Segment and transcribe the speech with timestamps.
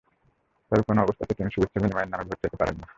[0.71, 2.87] তবে কোনো অবস্থাতেই তিনি শুভেচ্ছা বিনিময়ের নামে ভোট চাইতে পারেন না।